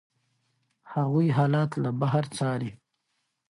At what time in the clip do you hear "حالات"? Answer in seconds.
1.37-1.71